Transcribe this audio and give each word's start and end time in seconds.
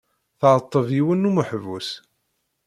Tɛetteb 0.39 0.87
yiwen 0.97 1.23
n 1.27 1.29
umeḥbus. 1.29 1.89